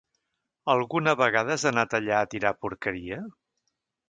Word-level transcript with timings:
Alguna 0.73 1.13
vegada 1.19 1.57
has 1.57 1.67
anat 1.73 1.93
allà 1.99 2.17
a 2.23 2.31
tirar 2.33 2.55
porqueria? 2.67 3.21